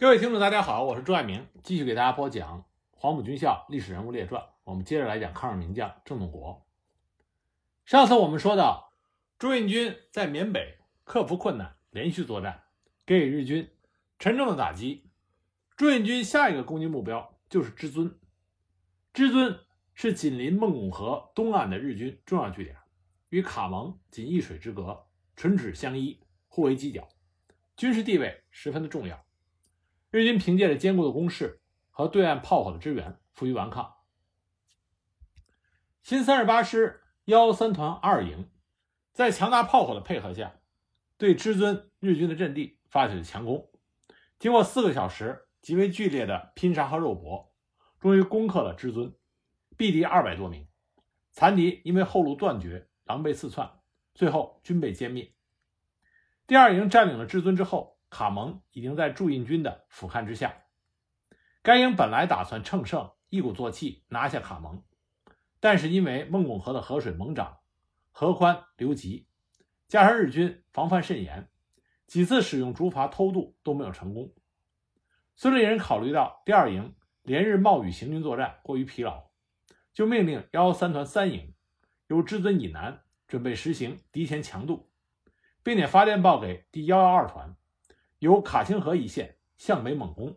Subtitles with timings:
[0.00, 2.60] 各位听众，大家好，我是朱爱明，继续给大家播讲
[2.92, 4.42] 《黄埔军校历史人物列传》。
[4.64, 6.66] 我们接着来讲抗日名将郑洞国。
[7.84, 8.94] 上次我们说到，
[9.38, 12.62] 朱印军在缅北克服困难，连续作战，
[13.04, 13.70] 给予日军
[14.18, 15.10] 沉重的打击。
[15.76, 18.18] 朱印军下一个攻击目标就是芝尊。
[19.12, 19.60] 芝尊
[19.92, 22.74] 是紧邻孟拱河东岸的日军重要据点，
[23.28, 27.06] 与卡蒙仅一水之隔，唇齿相依，互为犄角，
[27.76, 29.22] 军事地位十分的重要。
[30.10, 31.60] 日军凭借着坚固的工事
[31.90, 33.94] 和对岸炮火的支援，负隅顽抗。
[36.02, 38.50] 新三十八师幺三团二营
[39.12, 40.56] 在强大炮火的配合下，
[41.16, 43.70] 对芝尊日军的阵地发起了强攻。
[44.40, 47.54] 经过四个小时极为剧烈的拼杀和肉搏，
[48.00, 49.14] 终于攻克了芝尊，
[49.78, 50.66] 毙敌二百多名，
[51.30, 53.78] 残敌因为后路断绝，狼狈四窜，
[54.14, 55.32] 最后均被歼灭。
[56.48, 57.99] 第二营占领了至尊之后。
[58.10, 60.64] 卡蒙已经在驻印军的俯瞰之下。
[61.62, 64.82] 该营本来打算乘胜一鼓作气拿下卡蒙，
[65.60, 67.60] 但是因为孟拱河的河水猛涨，
[68.10, 69.28] 河宽流急，
[69.86, 71.48] 加上日军防范甚严，
[72.06, 74.34] 几次使用竹筏偷渡都没有成功。
[75.36, 79.30] 孙立人考虑到第二营连日冒雨行军作战过于疲劳，
[79.92, 81.54] 就命令幺幺三团三营
[82.08, 84.90] 由至尊以南准备实行敌前强渡，
[85.62, 87.54] 并且发电报给第幺幺二团。
[88.20, 90.36] 由卡钦河一线向北猛攻，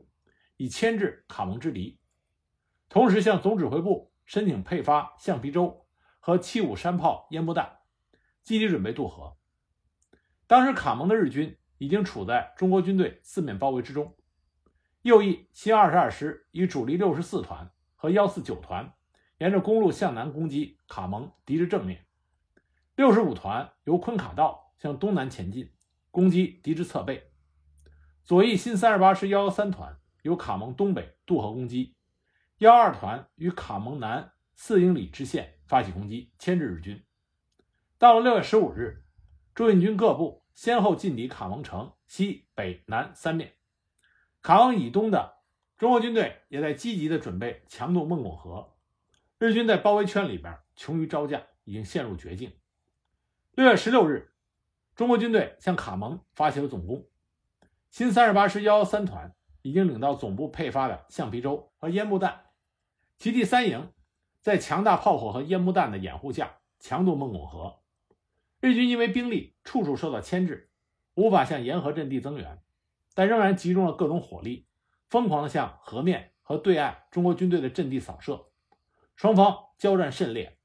[0.56, 2.00] 以牵制卡蒙之敌。
[2.88, 5.86] 同时向总指挥部申请配发橡皮舟
[6.20, 7.80] 和七五山炮烟幕弹，
[8.42, 9.36] 积极准备渡河。
[10.48, 14.16] 当时卡蒙的日军已经处在中国军队四面包围之中。
[15.02, 18.94] 右翼新二十二师以主力六十四团和幺四九团
[19.40, 22.06] 沿着公路向南攻击卡蒙敌之正面，
[22.96, 25.74] 六十五团由昆卡道向东南前进
[26.12, 27.33] 攻击敌之侧背。
[28.26, 31.98] 左翼新三十八师幺幺三团由卡蒙东北渡河攻击，
[32.60, 37.04] 幺二团与卡蒙南四英里支线发起攻击，牵制日军。
[37.98, 39.04] 到了六月十五日，
[39.54, 43.56] 驻印军各部先后进抵卡蒙城西北南三面。
[44.42, 45.40] 卡蒙以东的
[45.78, 48.74] 中国军队也在积极的准备强渡孟拱河。
[49.38, 52.54] 日军在包围圈里边穷于招架，已经陷入绝境。
[53.52, 54.34] 六月十六日，
[54.96, 57.06] 中国军队向卡蒙发起了总攻。
[57.94, 62.46] 新三十八师幺幺三团已经领到总部配发的橡皮舟和烟幕弹，
[63.20, 63.94] 其第三营
[64.42, 67.84] 在强大炮火和烟幕弹的掩护下强渡孟拱河。
[68.60, 70.72] 日军因为兵力处处受到牵制，
[71.14, 72.64] 无法向沿河阵地增援，
[73.14, 74.66] 但仍然集中了各种火力，
[75.08, 78.48] 疯狂地向河面和对岸中国军队的阵地扫射。
[79.16, 80.58] 双方交战甚烈。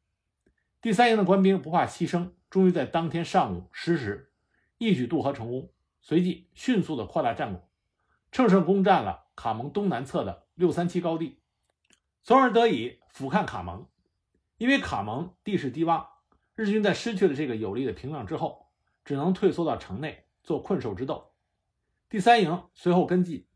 [0.80, 4.32] 第三营的官兵不怕牺牲，终于在当天上午十时
[4.78, 5.70] 一举渡河成功。
[6.08, 7.69] 随即迅速地扩大战果，
[8.32, 11.38] 乘胜攻占了卡蒙东南侧的六三七高地，
[12.22, 13.86] 从而得以俯瞰卡蒙。
[14.56, 16.06] 因为卡蒙地势低洼，
[16.54, 18.70] 日军在失去了这个有利的屏障之后，
[19.04, 21.34] 只能退缩到城内做困兽之斗。
[22.08, 23.46] 第三营随后跟进，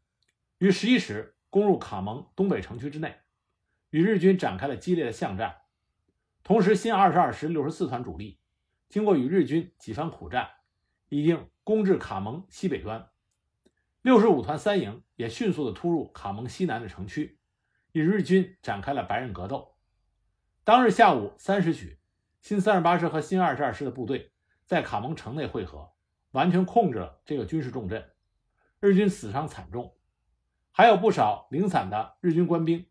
[0.58, 3.16] 于十一时攻入卡蒙东北城区之内，
[3.88, 5.62] 与日军展开了激烈的巷战。
[6.42, 8.38] 同时，新二十二师六十四团主力
[8.90, 10.50] 经过与日军几番苦战，
[11.08, 11.48] 已经。
[11.64, 13.10] 攻至卡蒙西北端，
[14.00, 17.38] 六十五团三营也迅速地突入卡蒙西南的城区，
[17.92, 19.76] 与日军展开了白刃格斗。
[20.64, 22.00] 当日下午三时许，
[22.40, 24.32] 新三十八师和新二十二师的部队
[24.66, 25.92] 在卡蒙城内会合，
[26.32, 28.10] 完全控制了这个军事重镇。
[28.80, 29.94] 日军死伤惨重，
[30.72, 32.86] 还有不少零散的日军官兵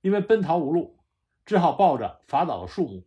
[0.00, 0.98] 因为奔逃无路，
[1.44, 3.06] 只好抱着伐倒的树木，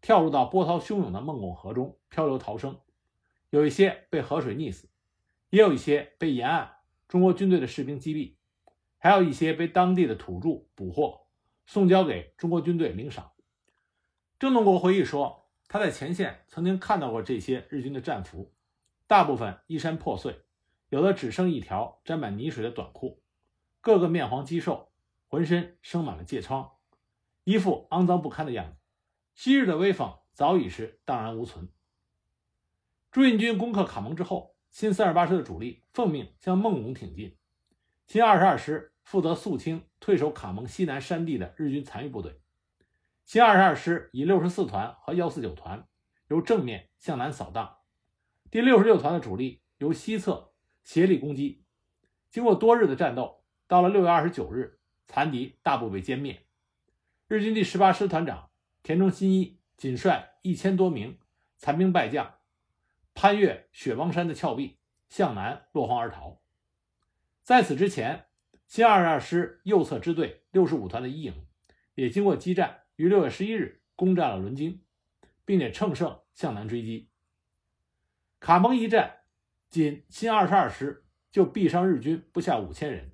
[0.00, 2.80] 跳入到波涛汹涌的孟拱河中漂流逃生。
[3.54, 4.88] 有一些被河水溺死，
[5.50, 8.34] 也有一些被沿岸中国军队的士兵击毙，
[8.98, 11.28] 还有一些被当地的土著捕获，
[11.64, 13.30] 送交给中国军队领赏。
[14.40, 18.52] 郑洞国回忆说，他在前线曾经看到过这些日军的战俘，
[19.06, 20.40] 大部分衣衫破碎，
[20.88, 23.22] 有的只剩一条沾满泥水的短裤，
[23.80, 24.90] 个个面黄肌瘦，
[25.28, 26.72] 浑身生满了疥疮，
[27.44, 28.78] 一副肮脏不堪的样子。
[29.36, 31.68] 昔日的威风早已是荡然无存。
[33.14, 37.36] 驻印军攻克卡蒙之后，新三十八师的主力奉命向孟拱挺进。
[38.08, 42.40] 新二十二师负责肃清退守卡蒙西南山地的日军残余部队。
[43.24, 45.86] 新二十二师以六十四团和幺四九团
[46.26, 47.76] 由正面向南扫荡，
[48.50, 50.50] 第六十六团的主力由西侧
[50.82, 51.62] 协力攻击。
[52.32, 56.44] 经过多日的战斗，到了六月二十九日，残敌大部被歼灭。
[57.28, 58.50] 日军第十八师团长
[58.82, 61.16] 田中新一仅率一千多名
[61.56, 62.34] 残兵败将。
[63.14, 64.78] 攀越雪崩山的峭壁，
[65.08, 66.42] 向南落荒而逃。
[67.42, 68.26] 在此之前，
[68.66, 71.46] 新二十二师右侧支队六十五团的一营
[71.94, 74.84] 也经过激战，于六月十一日攻占了伦津，
[75.44, 77.10] 并且乘胜向南追击。
[78.40, 79.20] 卡蒙一战，
[79.70, 83.12] 仅新二十二师就毙伤日军不下五千人，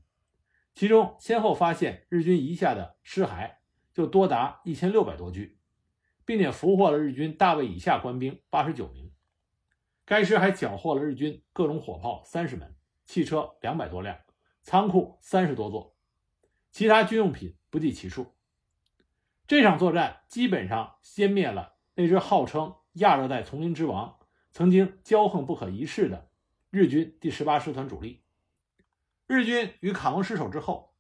[0.75, 3.56] 其中先后发现日军遗下的尸骸
[3.93, 5.58] 就多达一千六百多具，
[6.25, 9.09] 并且俘获了日军大尉以下官兵八十九名。
[10.10, 12.74] 该师还缴获了日军各种火炮三十门、
[13.04, 14.18] 汽车两百多辆、
[14.60, 15.94] 仓库三十多座，
[16.72, 18.34] 其他军用品不计其数。
[19.46, 24.18] 这场作战基本上歼灭了那支号称亚热带丛林之王、
[24.50, 26.28] 曾经骄横不可一世的
[26.70, 28.24] 日军第十八师团主力。
[29.28, 30.92] 日军与卡蒙失守之后，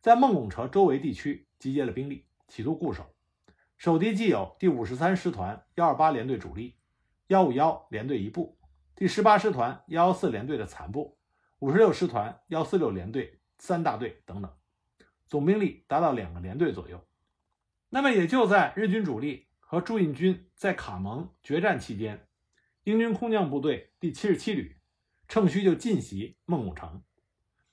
[0.00, 3.14] 在孟拱车周围地区集结了兵力，企图固守。
[3.76, 6.74] 守敌既有第五十三师团幺二八联队主力、
[7.28, 8.55] 幺五幺联队一部、
[8.96, 11.18] 第十八师团幺幺四联队的残部、
[11.58, 14.50] 五十六师团幺四六联队三大队等等，
[15.26, 17.06] 总兵力达到两个连队左右。
[17.90, 22.26] 那么，也就在日军主力和驻印军在卡蒙决战期间，
[22.84, 24.78] 英军空降部队第七十七旅
[25.28, 27.04] 乘虚就进袭孟拱城。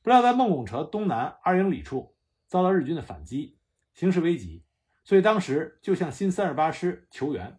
[0.01, 2.17] 不料在孟拱城东南二英里处
[2.47, 3.57] 遭到日军的反击，
[3.93, 4.65] 形势危急，
[5.05, 7.57] 所以当时就向新三十八师求援。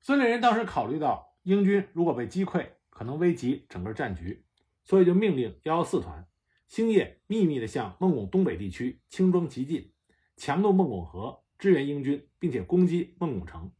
[0.00, 4.44] 孙立人当时考虑到英军如果被击溃，可能危及整个战局，
[4.84, 6.26] 所以就命令幺幺四团
[6.68, 9.92] 星夜秘密地向孟拱东北地区轻装急进，
[10.36, 11.40] 强渡孟拱河。
[11.58, 13.70] 支援英军，并且攻击孟拱城。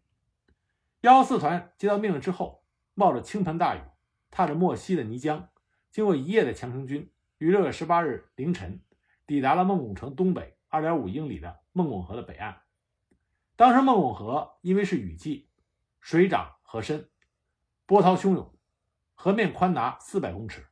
[1.00, 2.62] 幺幺四团接到命令之后，
[2.94, 3.80] 冒着倾盆大雨，
[4.30, 5.48] 踏着没溪的泥浆，
[5.90, 8.80] 经过一夜的强行军，于六月十八日凌晨
[9.26, 12.60] 抵达了孟拱城东北二点五英里的孟拱河的北岸。
[13.56, 15.48] 当时孟拱河因为是雨季，
[16.00, 17.08] 水涨河深，
[17.86, 18.54] 波涛汹涌，
[19.14, 20.66] 河面宽达四百公尺，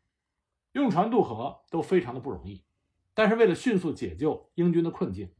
[0.73, 2.65] 用船渡河都非常的不容易。
[3.13, 5.35] 但是为了迅速解救英军的困境，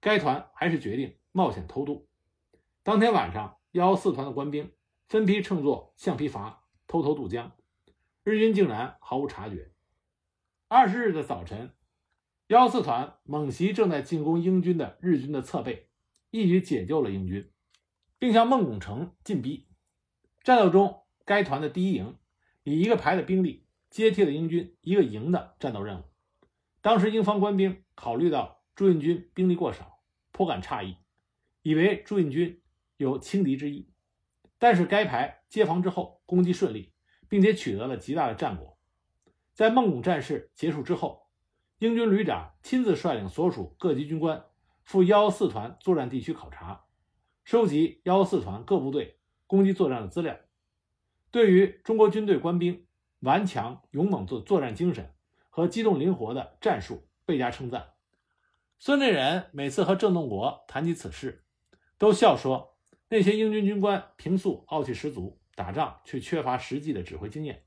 [0.00, 2.08] 该团还是决定冒险偷渡。
[2.82, 4.72] 当天晚上，幺幺四团的官兵
[5.08, 6.54] 分批乘坐橡皮筏
[6.86, 7.52] 偷偷渡江，
[8.22, 9.72] 日军竟然毫无察觉。
[10.68, 11.74] 二十日的早晨，
[12.46, 15.88] 幺幺四团猛袭正在进攻英军的日军的侧背，
[16.30, 17.52] 一举解救了英军，
[18.18, 19.68] 并向孟拱城进逼。
[20.42, 22.16] 战斗中，该团的第一营
[22.62, 26.04] 以一个排的兵力接替了英军一个营的战斗任务。
[26.80, 29.92] 当时，英方官兵考虑到驻印军兵力过少。
[30.32, 30.98] 颇感诧异，
[31.62, 32.60] 以为驻印军
[32.98, 33.88] 有轻敌之意，
[34.58, 36.92] 但是该排接防之后攻击顺利，
[37.26, 38.76] 并且取得了极大的战果。
[39.54, 41.30] 在孟拱战事结束之后，
[41.78, 44.44] 英军旅长亲自率领所属各级军官
[44.84, 46.84] 赴幺幺四团作战地区考察，
[47.42, 50.36] 收集幺幺四团各部队攻击作战的资料。
[51.30, 52.86] 对于中国军队官兵
[53.20, 55.12] 顽强勇猛的作战精神
[55.50, 57.94] 和机动灵活的战术，倍加称赞。
[58.78, 61.44] 孙立人每次和郑洞国谈起此事，
[61.98, 62.76] 都笑说
[63.08, 67.64] ：“那些英军军官平素傲气十足，打仗却缺乏实际的指挥经验。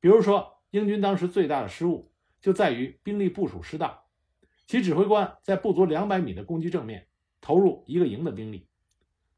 [0.00, 4.00] 比如说，英军当时最大的失误就在于兵力部署失当，
[4.66, 7.06] 其指挥官在不足两百米的攻击正面
[7.40, 8.68] 投入一个营的兵力，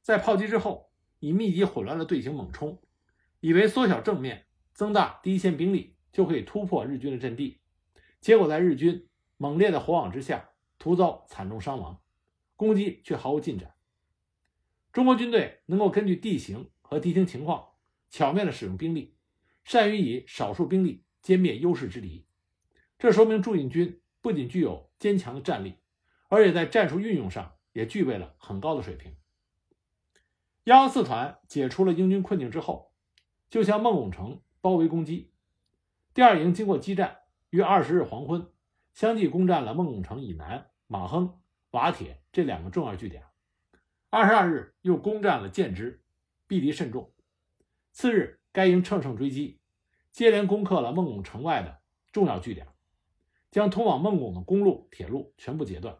[0.00, 0.90] 在炮击之后
[1.20, 2.80] 以密集混乱的队形猛冲，
[3.46, 7.60] 以为缩小正面、增大第一线兵力就可以突破日军的阵地，
[8.20, 9.06] 结果在日军
[9.36, 12.02] 猛烈的火网之下。”突遭惨重伤亡，
[12.54, 13.74] 攻击却毫无进展。
[14.92, 17.68] 中国军队能够根据地形和敌情情况
[18.10, 19.16] 巧妙地使用兵力，
[19.64, 22.26] 善于以少数兵力歼灭优势之敌。
[22.98, 25.76] 这说明驻印军不仅具有坚强的战力，
[26.28, 29.16] 而且在战术运用上也具备了很高的水平。
[30.64, 32.92] 幺幺四团解除了英军困境之后，
[33.48, 35.32] 就向孟拱城包围攻击。
[36.14, 37.18] 第二营经过激战，
[37.50, 38.50] 于二十日黄昏。
[38.94, 41.38] 相继攻占了孟拱城以南马亨、
[41.72, 43.24] 瓦铁这两个重要据点。
[44.08, 46.02] 二十二日又攻占了建支，
[46.46, 47.12] 避敌甚重。
[47.92, 49.60] 次日，该营乘胜追击，
[50.12, 52.66] 接连攻克了孟拱城外的重要据点，
[53.50, 55.98] 将通往孟拱的公路、铁路全部截断。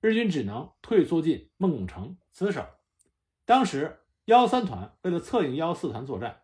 [0.00, 2.66] 日军只能退缩进孟拱城死守。
[3.44, 6.42] 当时，幺三团为了策应幺四团作战，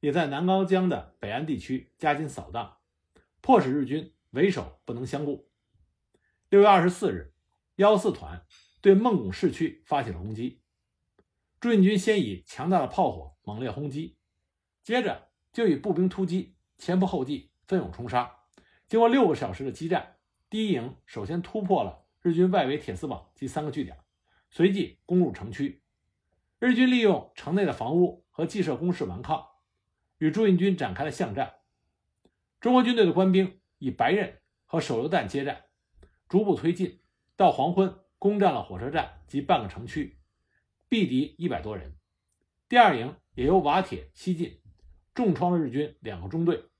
[0.00, 2.78] 也在南高江的北岸地区加紧扫荡，
[3.40, 4.12] 迫使日军。
[4.30, 5.48] 为首不能相顾。
[6.50, 7.32] 六月二十四日，
[7.76, 8.44] 幺四团
[8.82, 10.60] 对孟拱市区发起了攻击。
[11.58, 14.18] 朱印军先以强大的炮火猛烈轰击，
[14.82, 18.30] 接着就以步兵突击，前仆后继，奋勇冲杀。
[18.88, 20.16] 经过六个小时的激战，
[20.50, 23.96] 第一营首先突破了日军外围铁丝网及三个据点，
[24.50, 25.82] 随即攻入城区。
[26.58, 29.46] 日军利用城内的房屋和计设工事顽抗，
[30.18, 31.54] 与驻印军展开了巷战。
[32.60, 33.60] 中国军队的官兵。
[33.78, 35.66] 以白刃和手榴弹接战，
[36.30, 37.02] 逐步推进，
[37.36, 40.18] 到黄昏攻占了火车站及半个城区，
[40.88, 41.94] 毙敌一百多人。
[42.70, 44.62] 第二营也由瓦铁西进，
[45.14, 46.70] 重创了日军两个中队，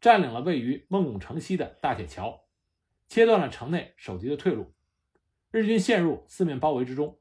[0.00, 2.48] 占领了位于孟拱城西的大铁桥，
[3.06, 4.74] 切断了城内守敌的退路，
[5.52, 7.20] 日军陷入四面包围之中。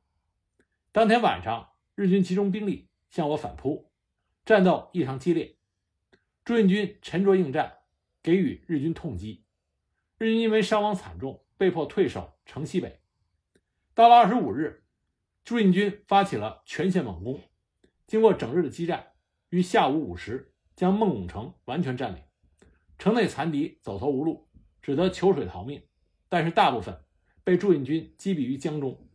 [0.92, 3.92] 当天晚上，日军集中兵力向我反扑，
[4.44, 5.59] 战斗异常激烈，
[6.44, 7.78] 朱印军沉着应战，
[8.24, 9.46] 给予日军痛击。
[10.18, 13.02] 日军因为伤亡惨重，被迫退守城西北。
[13.94, 14.84] 到了二十五日，
[15.44, 17.42] 朱印军发起了全线猛攻。
[18.08, 19.14] 经过整日的激战，
[19.50, 22.24] 于下午五时将孟拱城完全占领。
[22.98, 24.50] 城内残敌走投无路，
[24.82, 25.84] 只得求水逃命。
[26.28, 27.04] 但是大部分
[27.44, 29.08] 被朱印军击毙于江中。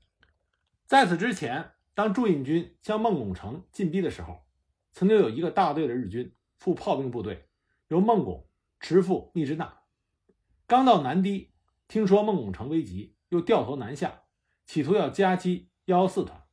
[0.86, 4.44] 在此之前，当朱印军向孟拱城进逼的时候，
[4.92, 7.46] 曾经有一个大队的日军副炮兵部队
[7.88, 8.48] 由孟拱
[8.80, 9.82] 持赴密支那。
[10.66, 11.52] 刚到南堤，
[11.88, 14.22] 听说孟拱城危急，又掉头南下，
[14.64, 16.46] 企图要夹击幺幺四团。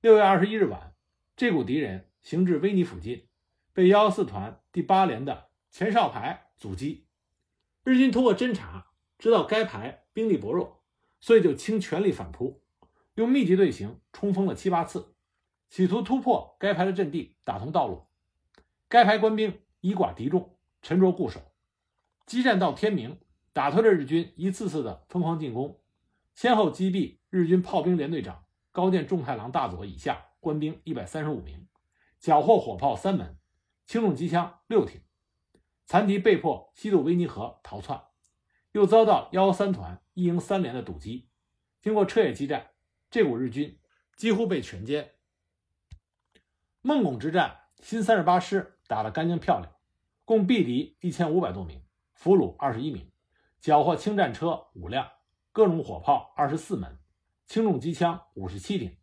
[0.00, 0.94] 六月二十一日晚。
[1.36, 3.28] 这股敌人行至威尼附近，
[3.74, 7.06] 被幺幺四团第八连的前哨排阻击。
[7.84, 8.86] 日军通过侦察
[9.18, 10.82] 知道该排兵力薄弱，
[11.20, 12.62] 所以就倾全力反扑，
[13.16, 15.14] 用密集队形冲锋了七八次，
[15.68, 18.06] 企图突破该排的阵地，打通道路。
[18.88, 21.40] 该排官兵以寡敌众，沉着固守，
[22.26, 23.20] 激战到天明，
[23.52, 25.80] 打退了日军一次次的疯狂进攻，
[26.34, 30.24] 先后击毙日军炮兵连队长高见重太郎大佐以下。
[30.38, 31.66] 官兵一百三十五名，
[32.20, 33.36] 缴获火炮三门，
[33.84, 35.02] 轻重机枪六挺，
[35.86, 38.00] 残敌被迫西渡威尼河逃窜，
[38.70, 41.28] 又遭到幺幺三团一营三连的堵击。
[41.80, 42.70] 经过彻夜激战，
[43.10, 43.80] 这股日军
[44.14, 45.08] 几乎被全歼。
[46.80, 49.72] 孟拱之战，新三十八师打得干净漂亮，
[50.24, 51.82] 共毙敌一千五百多名，
[52.14, 53.10] 俘虏二十一名，
[53.60, 55.08] 缴获轻战车五辆，
[55.52, 56.98] 各种火炮二十四门，
[57.46, 58.96] 轻重机枪五十七挺。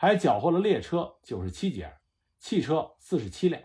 [0.00, 1.98] 还缴获了列车九十七节，
[2.38, 3.60] 汽车四十七辆。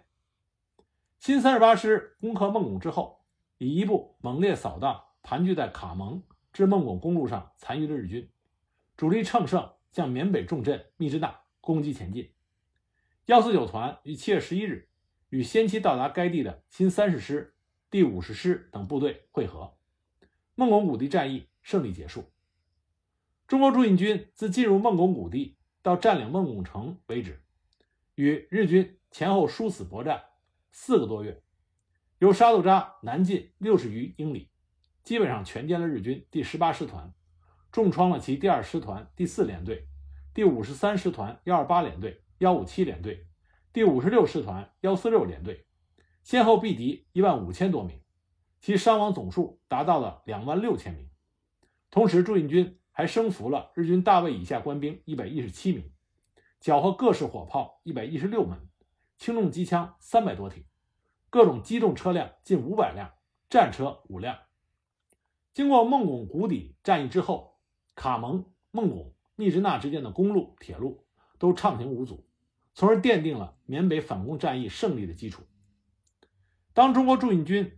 [1.19, 3.23] 新三十八师攻克孟拱之后，
[3.59, 8.31] 以一部猛烈扫荡盘踞在卡蒙至孟拱公路上残余的日军，
[8.97, 12.33] 主力乘胜向缅北重镇密支那攻击前进。
[13.27, 14.89] 幺四九团于七月十一日
[15.33, 17.55] 与先期到达该地的新三十师、
[17.89, 19.75] 第五十师等部队会合，
[20.53, 22.31] 孟拱谷地战役胜利结束。
[23.47, 25.57] 中国驻印军自进入孟拱谷地。
[25.81, 27.43] 到占领孟拱城为止，
[28.15, 30.23] 与日军前后殊死搏战
[30.71, 31.43] 四个多月，
[32.19, 34.49] 由沙杜扎南进六十余英里，
[35.03, 37.11] 基本上全歼了日军第十八师团，
[37.69, 39.87] 重创了其第二师团第四联队、
[40.33, 43.27] 第五十三师团幺二八联队、幺五七联队、
[43.73, 45.65] 第五十六师团幺四六联队，
[46.21, 47.99] 先后毙敌一万五千多名，
[48.61, 51.09] 其伤亡总数达到了两万六千名。
[51.89, 52.79] 同时，驻印军。
[52.95, 55.91] 还升俘了日军大尉以下官兵一百一十七名，
[56.59, 58.69] 缴获各式火炮一百一十六门，
[59.17, 60.63] 轻重机枪三百多挺，
[61.31, 63.09] 各种机动车辆近五百辆，
[63.49, 64.37] 战车五辆。
[65.53, 67.57] 经过孟拱谷底战役之后，
[67.95, 71.03] 卡蒙、孟拱、密支那之间的公路、铁路
[71.39, 72.27] 都畅行无阻，
[72.73, 75.43] 从而奠定了缅北反攻战役胜利的基础。
[76.73, 77.77] 当中国驻印军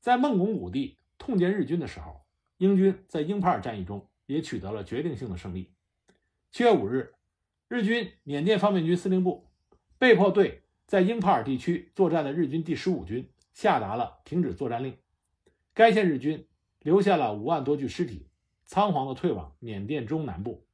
[0.00, 2.24] 在孟拱谷地痛歼日军的时候，
[2.58, 4.08] 英军在英帕尔战役中。
[4.26, 5.70] 也取得了决定性的胜利。
[6.50, 7.14] 七月五日，
[7.68, 9.46] 日军缅甸方面军司令部
[9.98, 14.98] 被迫对在英帕尔地区作战的日军第十五军下达了停止作战令。
[15.72, 16.44] 该线日军
[16.80, 18.26] 留下了五万多具尸体，
[18.64, 20.66] 仓皇地退往缅甸中南部。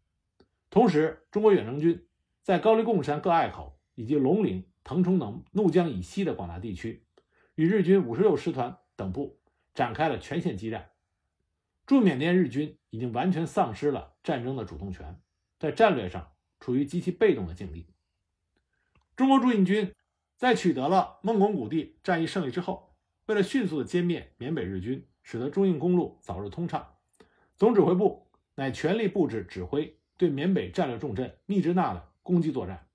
[0.70, 2.06] 同时，中国远征军
[2.42, 7.06] 在高黎贡山各隘口以及龙陵、腾冲等怒江以西的广大地区，
[7.54, 9.38] 与日军五十六师团等部
[9.74, 10.90] 展开了全线激战。
[11.86, 15.20] 驻缅甸日军已经完全丧失了战争的主动权，
[15.58, 17.86] 在战略上处于极其被动的境地。
[19.14, 19.94] 中国驻印军
[20.36, 22.96] 在取得了孟拱谷地战役胜利之后，
[23.26, 26.96] 为了迅速的歼灭缅北日军，使得中印公路早日通畅，
[27.56, 32.88] 总指挥部乃全力布置指挥对缅北战略重镇密支那的攻击作战。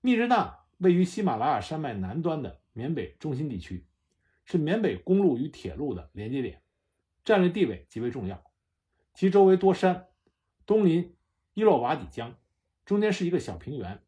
[0.00, 3.86] 密支那位于喜马拉雅山脉南端的缅北中心地区，
[4.44, 6.62] 是缅北公路与铁路的连接点。
[7.24, 8.44] 战略地位极为重要，
[9.14, 10.08] 其周围多山，
[10.64, 11.16] 东临
[11.54, 12.36] 伊洛瓦底江，
[12.84, 14.00] 中间是一个小平原，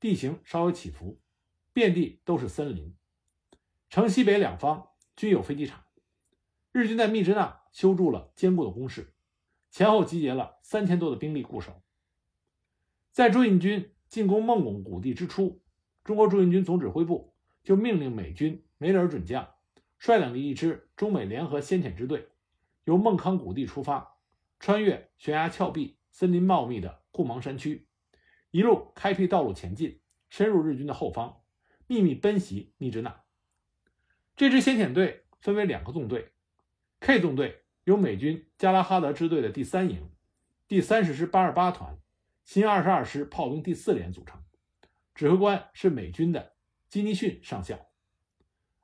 [0.00, 1.20] 地形稍有起伏，
[1.72, 2.96] 遍地都是森林。
[3.88, 5.84] 城西北两方均有飞机场。
[6.72, 9.14] 日军在密支那修筑了坚固的工事，
[9.70, 11.82] 前后集结了三千多的兵力固守。
[13.16, 15.62] 在驻印军进攻孟拱谷地之初，
[16.04, 17.32] 中国驻印军总指挥部
[17.64, 19.54] 就命令美军梅里尔准将
[19.96, 22.28] 率领了一支中美联合先遣支队。
[22.84, 24.18] 由孟康谷地出发，
[24.60, 27.86] 穿越悬崖峭壁、森林茂密的固芒山区，
[28.50, 31.40] 一路开辟道路前进，深入日军的后方，
[31.86, 33.22] 秘密奔袭密支那。
[34.36, 36.32] 这支先遣队分为两个纵队
[37.00, 40.10] ，K 纵队由美军加拉哈德支队的第三营、
[40.68, 41.98] 第三十师八十八团、
[42.46, 44.40] 新二十二师炮兵第四连组成，
[45.16, 46.54] 指挥官是美军的
[46.88, 47.76] 基尼逊上校。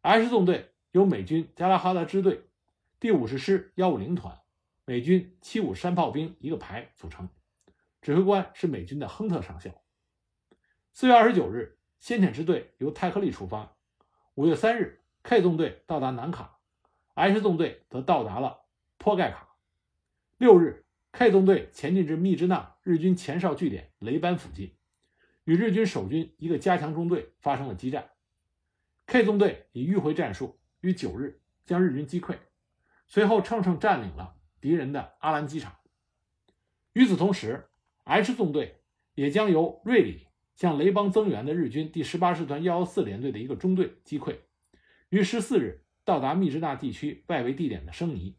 [0.00, 2.50] S 纵队由美军加拉哈德支队
[2.98, 4.36] 第五十师幺五零团、
[4.84, 7.28] 美军七五山炮兵一个排组成，
[8.00, 9.70] 指挥官是美军的亨特上校。
[10.92, 13.76] 四月二十九日，先遣支队由泰克利出发。
[14.34, 14.98] 五月三日。
[15.22, 16.58] K 纵队到达南卡
[17.14, 18.64] ，S 纵队则到达了
[18.98, 19.54] 坡盖卡。
[20.36, 24.74] 六日，K 纵队前进至密支那日军前哨据点雷班附近，
[25.44, 28.10] 与日军守军一个加强中队发生了激战。
[29.06, 32.36] K 纵队以迂回战术于九日将日军击溃，
[33.06, 35.76] 随后乘胜占领了敌人的阿兰机场。
[36.94, 37.68] 与此同时
[38.04, 38.80] ，H 纵队
[39.14, 44.36] 也将由瑞里向雷邦增援的日军第十八师团幺幺四联队的一个中队击溃。
[45.10, 48.36] 于十四日到达密支那地区外围地点的生尼，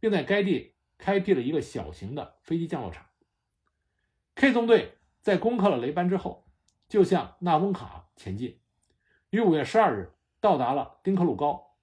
[0.00, 0.69] 并在该地
[1.00, 3.06] 开辟了一个小型的飞机降落场。
[4.36, 6.46] K 纵队在攻克了雷班之后，
[6.88, 8.60] 就向纳翁卡前进，
[9.30, 11.74] 于五月十二日到达了丁克路高。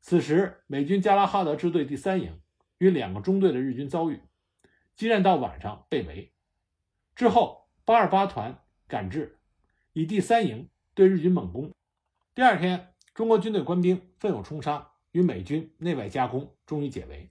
[0.00, 2.40] 此时，美军加拉哈德支队第三营
[2.78, 4.20] 与两个中队的日军遭遇，
[4.96, 6.32] 激战到晚上被围。
[7.14, 9.38] 之后，八二八团赶至，
[9.92, 11.72] 以第三营对日军猛攻。
[12.34, 12.92] 第二天。
[13.14, 17.28] 中国军队官兵奋勇冲杀，与美军内外夹攻，终于解围。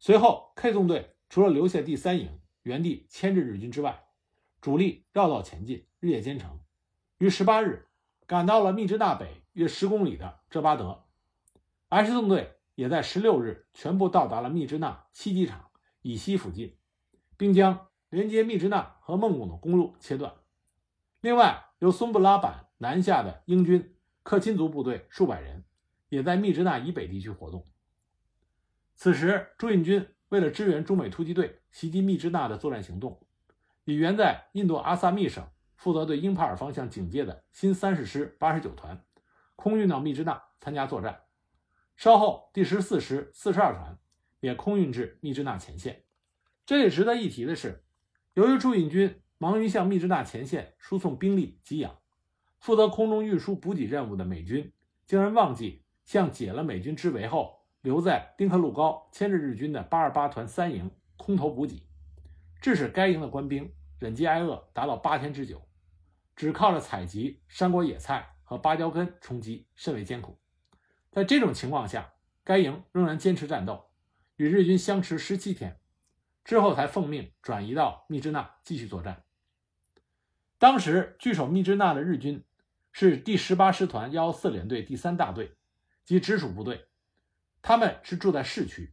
[0.00, 4.02] 随后，K 纵队除了留下第三营原地牵制日军之外，
[4.60, 6.58] 主力绕道前进，日夜兼程，
[7.18, 7.86] 于十八日
[8.26, 11.04] 赶到了密支那北约十公里的遮巴德。
[11.90, 16.76] S 纵队也在十六日全部到达了密支那西机场以西附近，
[17.36, 20.34] 并将连接密支那和孟拱的公路切断。
[21.20, 23.94] 另外，由松布拉板南下的英军。
[24.22, 25.64] 克钦族部队数百人
[26.10, 27.66] 也在密支那以北地区活动。
[29.02, 33.18] 此时，朱印军为了支援中美突击队袭击密支那的作战行动，
[33.86, 35.42] 以原在印度阿萨密省
[35.74, 39.02] 负责对英帕尔方向警戒的新三十师八十九团
[39.56, 41.22] 空运到密支那参加作战。
[41.96, 43.98] 稍后，第十四师四十二团
[44.40, 46.04] 也空运至密支那前线。
[46.66, 47.82] 这里值得一提的是，
[48.34, 51.96] 由于朱印军忙于向密支那前线输送兵力给养。
[52.58, 54.70] 负责空中运输补给任务的美军
[55.06, 61.82] 竟然忘记向解了美军之围后留在丁克路高牵制日军的八二八团三营空投补给，
[62.60, 65.66] 致使该营的官兵忍饥挨饿达到八天之久，
[66.36, 70.38] 只靠着采集山果野菜和芭蕉根充饥，甚为艰苦。
[71.10, 72.12] 在这种情况下，
[72.44, 73.90] 该营仍然坚持战斗，
[74.36, 75.80] 与日军相持十七天，
[76.44, 79.24] 之后才奉命转移到密支那继续作战。
[80.58, 82.44] 当时据守密支那的日军。
[82.92, 85.56] 是第十八师团幺幺四联队第三大队
[86.04, 86.88] 及直属部队，
[87.62, 88.92] 他们是住在市区。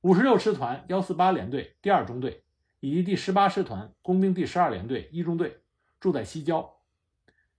[0.00, 2.44] 五十六师团幺四八联队第二中队
[2.80, 5.62] 以及第十八师团工兵第十二联队一中队
[6.00, 6.80] 住在西郊。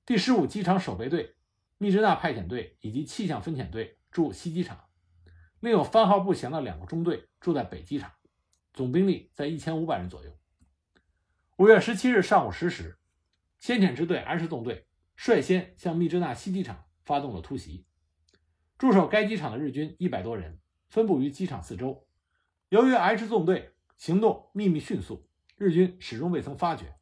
[0.05, 1.35] 第十五机场守备队、
[1.77, 4.85] 密支那派遣队以及气象分遣队驻西机场，
[5.59, 8.11] 另有番号不详的两个中队住在北机场，
[8.73, 10.37] 总兵力在一千五百人左右。
[11.57, 12.97] 五月十七日上午十时，
[13.59, 14.85] 先遣支队 S 纵队。
[15.15, 17.85] 率先向密支那西机场发动了突袭，
[18.83, 22.05] 驻守该机场的日军一百多人分布于机场四周。
[22.67, 26.97] 由于 H 纵队行动秘密迅速，日军始终未曾发觉，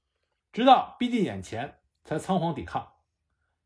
[0.54, 2.88] 直到逼近眼前才仓皇抵抗。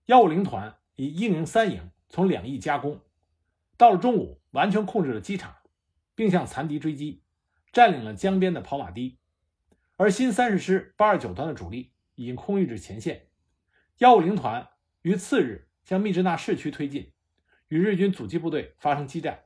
[0.06, 3.02] 幺五零团以一零三营从两翼夹攻，
[3.76, 5.54] 到了中午完全控制了机场，
[6.16, 7.22] 并向残敌追击，
[7.74, 9.20] 占领了江边的跑马地。
[9.98, 13.28] 而新三十师八二九团的主力已经空运至前线。
[13.98, 14.70] 幺五零团
[15.02, 17.12] 于次日向密支那市区推进，
[17.68, 19.46] 与日军阻击部队发生激战。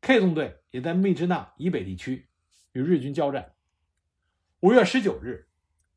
[0.00, 2.28] K 纵队也在密支那以北地区
[2.72, 3.54] 与日军交战。
[4.60, 5.48] 五月十九日，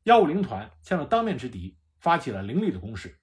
[0.04, 3.20] 幺五零团向着当面之敌发起了凌厉的攻势。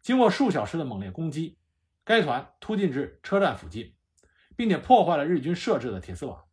[0.00, 1.58] 经过数小时的猛烈攻击，
[2.04, 3.94] 该团突进至车站附近，
[4.56, 6.44] 并且破坏了日军设置的铁丝网。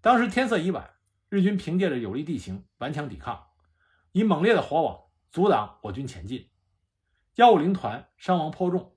[0.00, 0.90] 当时天色已晚，
[1.28, 3.48] 日军凭借着有利地形顽强抵抗，
[4.12, 5.04] 以猛烈的火网。
[5.30, 6.48] 阻挡我军前进，
[7.34, 8.96] 幺五零团伤亡颇重，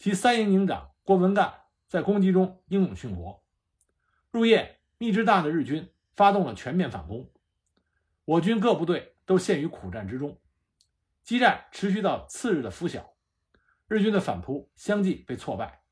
[0.00, 3.44] 其三营营长郭文干在攻击中英勇殉国。
[4.30, 7.30] 入夜，密支那的日军发动了全面反攻，
[8.24, 10.40] 我军各部队都陷于苦战之中。
[11.22, 13.12] 激战持续到次日的拂晓，
[13.88, 15.82] 日军的反扑相继被挫败。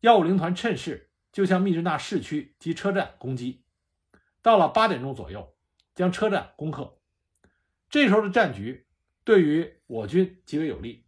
[0.00, 3.64] 幺五零团趁势就向密支那市区及车站攻击，
[4.42, 5.56] 到了八点钟左右，
[5.94, 6.98] 将车站攻克。
[7.88, 8.86] 这时候的战局
[9.24, 11.06] 对于我军极为有利。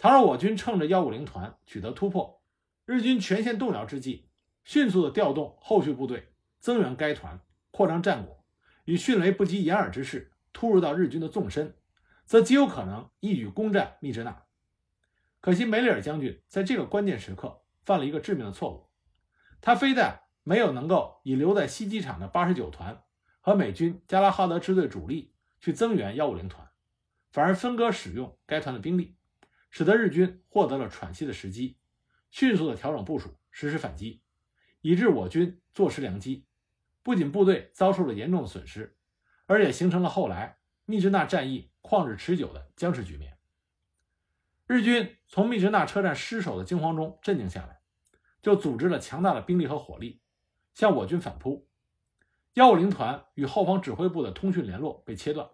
[0.00, 2.40] 倘若我军趁着幺五零团取得突破，
[2.86, 4.30] 日军全线动摇之际，
[4.64, 7.38] 迅速的调动后续部队增援该团，
[7.70, 8.42] 扩张战果，
[8.86, 11.76] 以迅雷不及掩耳之势突入到日军的纵深，
[12.24, 14.44] 则极有可能一举攻占密支那。
[15.42, 18.88] 可惜梅里尔将军在这个关键时刻犯了一个致命的错误，
[19.60, 23.02] 他非但没有能够以留在西机场的八十九团
[23.42, 26.66] 和美军加拉哈德支队主力去增援幺五零团，
[27.30, 29.18] 反而分割使用该团的兵力，
[29.70, 31.78] 使得日军获得了喘息的时机，
[32.30, 34.20] 迅速的调整部署，实施反击，
[34.80, 36.44] 以致我军坐失良机，
[37.02, 38.96] 不仅部队遭受了严重的损失，
[39.46, 43.38] 而且形成了后来密支那战役旷日持久的僵持局面。
[44.66, 47.80] 日军从密支那车站失守的惊慌中镇静下来，
[48.42, 50.20] 就组织了强大的兵力和火力
[50.74, 51.68] 向我军反扑。
[52.54, 55.48] 幺五零团与后方指挥部的通讯联络被切断，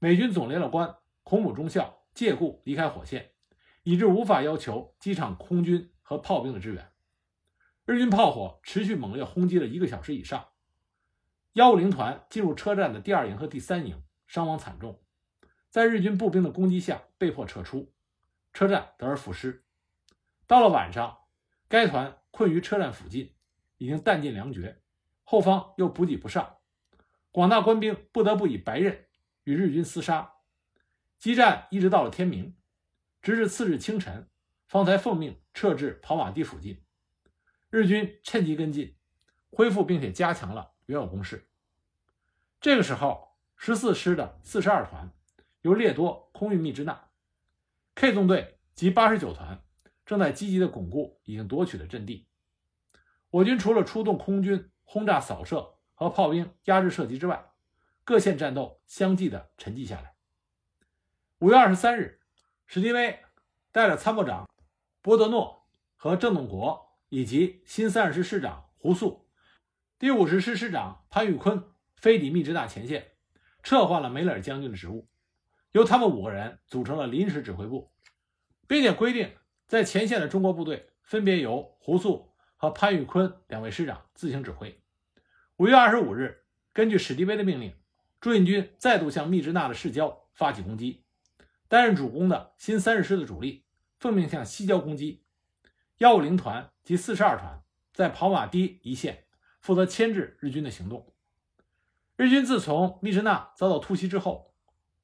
[0.00, 3.32] 美军总联络官孔姆中校借故离开火线，
[3.82, 6.92] 以致无法要求机场空军和炮兵的支援。
[7.84, 10.48] 日军炮火持续猛烈轰击了一个小时以上，
[11.54, 15.02] 幺五零团进入车站的第二营和第三营伤亡惨重，
[15.68, 17.92] 在日军步兵的攻击下被迫撤出。
[18.52, 19.64] 车站得而复失。
[20.46, 21.18] 到了晚上，
[21.68, 23.34] 该团困于车站附近，
[23.78, 24.82] 已经弹尽粮绝，
[25.24, 26.58] 后方又补给不上，
[27.30, 29.06] 广大官兵不得不以白刃
[29.44, 30.34] 与日军厮杀，
[31.22, 32.56] 激战一直到了天明，
[33.22, 34.28] 直至次日清晨，
[34.66, 36.82] 方才奉命撤至跑马地附近。
[37.70, 38.96] 日军趁机跟进，
[39.52, 41.48] 恢复并且加强了原有攻势。
[42.60, 45.12] 这个时候，十四师的四十二团
[45.60, 47.04] 由列多空运密支那。
[47.94, 49.62] K 纵队及八十九团
[50.04, 52.26] 正在积极的巩固已经夺取的阵地。
[53.30, 57.52] 我军除了出动空军轰炸扫射和炮兵压制射击之外，
[58.02, 60.11] 各线战斗相继的沉寂下来。
[61.42, 62.20] 五月二十三日，
[62.66, 63.18] 史迪威
[63.72, 64.48] 带着参谋长
[65.00, 69.28] 波德诺和郑洞国以及新三十师师长胡素、
[69.98, 71.64] 第五十师师长潘玉坤
[71.96, 73.14] 飞抵密支那前线，
[73.64, 75.08] 撤换了梅勒尔将军的职务。
[75.72, 77.90] 由他们五个人组成了临时指挥部，
[78.68, 79.34] 并且规定，
[79.66, 84.80] 在前线的中国部队分别由胡素和潘玉坤两位师长自行指挥。
[85.56, 87.74] 五月二十五日，根据史迪威的命令，
[88.20, 91.01] 朱印军再度向密支那的市郊发起攻击。
[91.72, 93.64] 担任主攻的新三十师的主力
[93.98, 95.24] 奉命向西郊攻击。
[95.96, 97.62] 幺五零团及四十二团
[97.94, 99.24] 在跑马堤一线
[99.58, 101.14] 负责牵制日军的行动。
[102.16, 104.52] 日军自从密支那遭到突袭之后。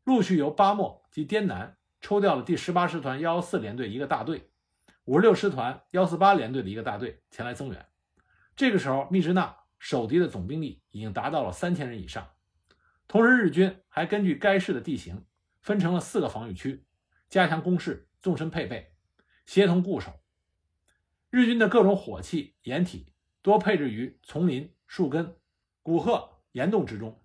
[0.04, 4.50] 陆续由巴莫及滇南抽调了第十八师团幺幺四联队一个大队，
[5.04, 7.87] 五十六师团幺四八联队的一个大队前来增援。
[8.57, 12.28] 这个时候，密支那守敌的总兵力已经达到了三千人以上。
[13.07, 15.24] 同时，日军还根据该市的地形
[15.61, 16.85] 分成了四个防御区，
[17.29, 18.94] 加强攻势，纵深配备，
[19.47, 20.12] 协同固守。
[21.31, 25.37] 日军的各种火器、掩体多配置于丛林、树根、
[25.83, 27.23] 古壑、岩洞之中，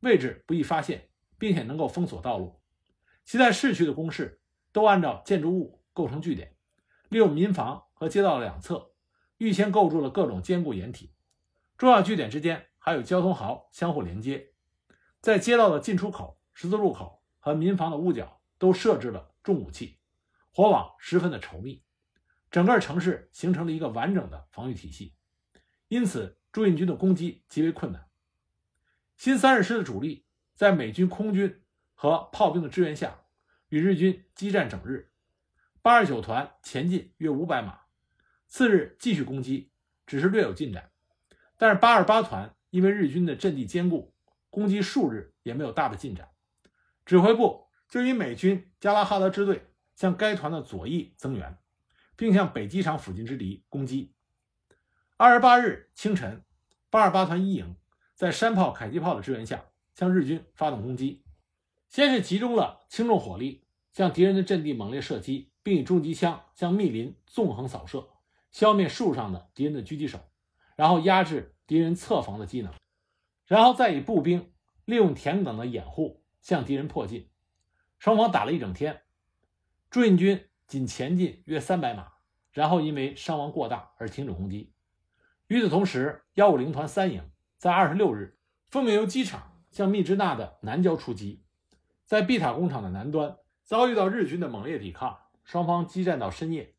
[0.00, 1.06] 位置不易发现。
[1.40, 2.60] 并且能够封锁道路，
[3.24, 6.54] 其在市区的工事都按照建筑物构成据点，
[7.08, 8.92] 利用民房和街道的两侧，
[9.38, 11.14] 预先构筑了各种坚固掩体。
[11.78, 14.52] 重要据点之间还有交通壕相互连接，
[15.22, 19.98] 在街道的进出口、十字路口和民房的屋角都设置了重武器，
[20.52, 21.82] 火网十分的稠密，
[22.50, 25.16] 整个城市形成了一个完整的防御体系。
[25.88, 28.08] 因此，朱印军的攻击极为困难。
[29.16, 30.24] 新三十师的主力。
[30.52, 31.62] 在美军空军
[31.94, 33.22] 和炮兵的支援下，
[33.70, 35.10] 与日军激战整日。
[35.80, 37.80] 八十九团前进约五百码，
[38.46, 39.72] 次日继续攻击，
[40.04, 40.90] 只是略有进展。
[41.56, 44.14] 但是八十八团因为日军的阵地坚固，
[44.50, 46.29] 攻击数日也没有大的进展。
[47.10, 51.58] 指挥部就以美军加拉哈德支队向该团的左翼增援，
[52.14, 54.14] 并向北机场附近之敌攻击。
[55.16, 56.44] 二十八日清晨，
[56.88, 57.74] 八二八团一营
[58.14, 59.64] 在山炮、迫击炮的支援下。
[59.92, 61.24] 向日军发动攻击，
[61.88, 68.08] 先是集中了轻重火力向敌人的阵地猛烈射击，并以重机枪向密林纵横扫射，
[68.52, 70.20] 消灭树上的敌人的狙击手，
[70.76, 72.72] 然后压制敌人侧防的机能，
[73.46, 74.52] 然后再以步兵
[74.84, 77.28] 利用田埂的掩护向敌人迫近。
[77.98, 79.02] 双方打了一整天，
[79.90, 82.12] 朱印军仅前进约三百码，
[82.52, 84.72] 然后因为伤亡过大而停止攻击。
[85.48, 89.48] 与此同时，幺五零团三营在二十六日奉命由机场。
[89.70, 91.44] 向密支那的南郊出击，
[92.04, 96.74] 在碧塔工厂的南端遭遇到日军的猛烈抵抗，双方激战到深夜。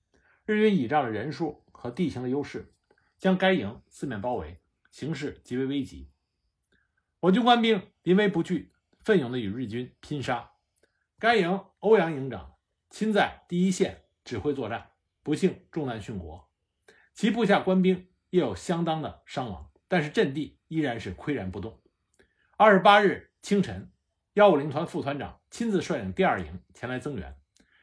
[0.45, 2.74] 日军倚仗着人数和地形的优势，
[3.17, 6.10] 将该营四面包围，形势极为危急。
[7.21, 8.71] 我军官兵临危不惧，
[9.04, 10.52] 奋勇地与日军拼杀。
[11.20, 12.56] 该营欧阳营长
[12.90, 14.92] 亲在第一线指挥作战，
[15.24, 16.50] 不幸中弹殉国。
[17.14, 21.82] 其部下官兵也有相当的伤亡，但是阵地依然是岿然不动。
[22.58, 23.92] 二十八日清晨，
[24.34, 27.36] 幺五零团副团长亲自率领第二营前来增援，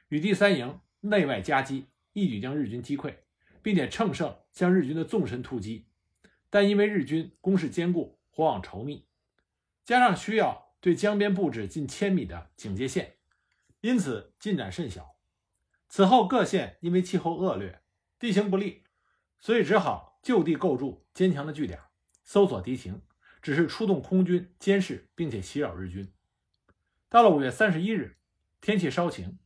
[0.09, 3.15] 与第三营内外夹击，一举将日军击溃，
[3.63, 5.89] 并且乘胜向日军的纵深突击。
[6.51, 9.07] 但因为日军攻势坚固，火网稠密，
[9.85, 13.17] 加上需要对江边布置近千米的警戒线，
[13.81, 15.17] 因此进展甚小。
[15.89, 17.83] 此后各县因为气候恶劣，
[18.19, 18.85] 地形不利。
[19.41, 21.81] 所以只好就地构筑坚强的据点，
[22.25, 23.03] 搜索敌情，
[23.41, 26.13] 只是出动空军监视，并且袭扰日军。
[27.09, 28.19] 到了五月三十一日，
[28.61, 29.39] 天气稍晴，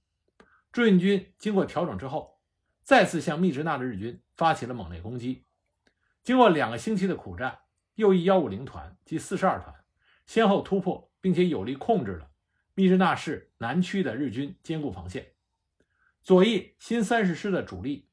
[0.72, 2.40] 朱印军经过调整之后，
[2.82, 5.44] 再次向密支那的日军发起了猛烈攻击。
[6.24, 7.58] 经过两个星期的苦战，
[7.96, 9.81] 右翼幺五零团及四十二团
[10.32, 12.30] 先后突破，并且有力控制了
[12.72, 15.34] 密支那市南区的日军坚固防线。
[16.22, 18.08] 左翼新三十师的主力。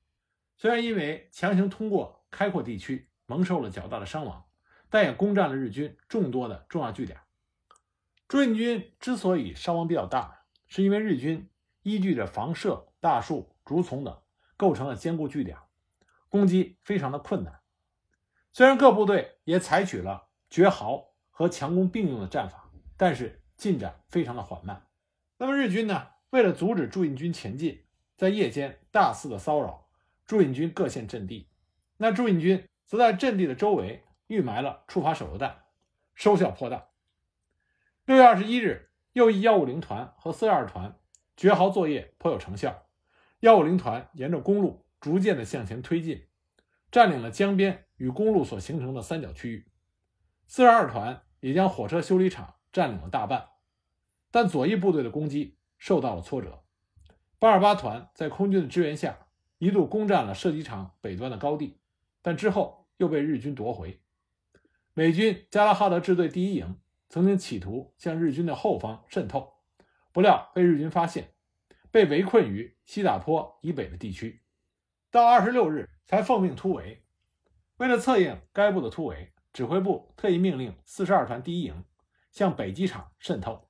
[0.58, 4.44] 虽然因为强行通过开阔地区，蒙受了较大的伤亡，
[4.90, 7.18] 但也攻占了日军众多的重要据点。
[8.28, 11.50] 朱印军之所以伤亡比较大，是因为日军
[11.84, 14.22] 依据着房舍、大树、竹丛等
[14.58, 15.58] 构成了坚固据点，
[16.28, 17.62] 攻击非常的困难。
[18.52, 21.09] 虽然各部队也采取了绝壕
[21.40, 24.86] 和强攻并用的战法，但是进展非常的缓慢。
[25.38, 27.86] 那么日军呢，为了阻止驻印军前进，
[28.18, 29.88] 在夜间大肆的骚扰。
[30.26, 31.48] 驻印军各县阵地，
[31.96, 35.64] 那驻印军则在阵地的周围预埋了触发手榴弹，
[36.14, 36.90] 收效颇大。
[38.06, 41.00] 六月二十一日，右翼幺五零团和四二团
[41.38, 42.86] 绝壕作业颇有成效。
[43.40, 46.28] 幺五零团沿着公路逐渐的向前推进，
[46.92, 49.72] 占领了江边与公路所形成的三角区域。
[50.46, 53.50] 四十二团也将火车修理厂占领了大半，
[54.32, 56.64] 但左翼部队的攻击受到了挫折。
[57.38, 59.26] 八二八团在空军的支援下。
[59.62, 61.82] 一度攻占了射击场北端的高地，
[62.22, 64.00] 但之后又被日军夺回。
[64.94, 69.56] 美军加拉哈德支队第一营曾经企图向日军的后方渗透，
[70.14, 71.34] 不料被日军发现，
[71.92, 74.42] 被围困于西打坡以北的地区，
[75.12, 77.04] 到二十六日才奉命突围。
[77.76, 81.84] 为了策应该部的突围，指挥部特意命令四十二团第一营
[82.32, 83.70] 向北机场渗透。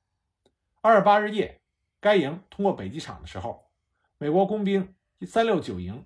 [0.82, 1.62] 二十八日夜，
[2.00, 3.72] 该营通过北机场的时候，
[4.18, 4.96] 美国工兵。
[5.28, 6.06] 三六九营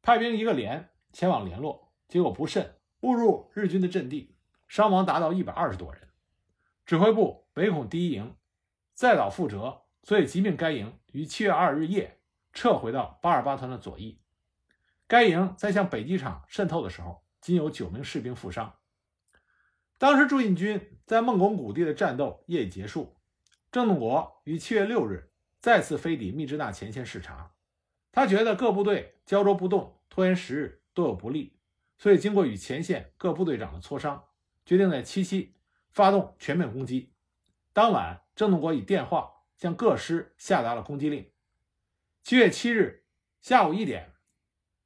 [0.00, 4.36] 派兵一个连前往联络，结果不慎误入日军的阵地，
[4.68, 6.08] 伤亡达到一百二十多人。
[6.86, 8.36] 指挥部唯恐第一营
[8.92, 12.20] 再蹈覆辙，所以急命该营于七月二日夜
[12.52, 14.20] 撤回到八二八团的左翼。
[15.08, 18.72] 该营在向北机场渗透的时候，仅有九名士兵负伤。
[20.04, 23.16] 当时驻印军在孟拱谷地的战斗业已结束，
[23.72, 27.54] 郑洞国于七月六日再次飞抵密支那前线视察。
[28.12, 31.56] 他觉得各部队胶着不动，拖延时日都有不利，
[31.96, 34.22] 所以经过与前线各部队长的磋商，
[34.66, 35.54] 决定在七夕
[35.88, 37.14] 发动全面攻击。
[37.72, 41.30] 当晚，郑洞国以电话向各师下达了攻击令。
[42.22, 43.06] 七月七日
[43.40, 44.12] 下午一点，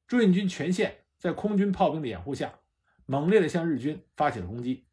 [0.07, 2.61] 朱印军全线在空军炮兵的掩护下，
[3.05, 4.85] 猛烈地向日军发起了攻击。